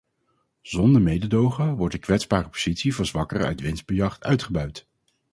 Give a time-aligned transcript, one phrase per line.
[0.61, 4.87] Zonder mededogen wordt de kwetsbare positie van zwakkeren uit winstbejag uitgebuit.